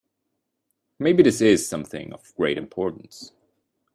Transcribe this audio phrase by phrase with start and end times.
[0.97, 3.33] Maybe this is something of great importance.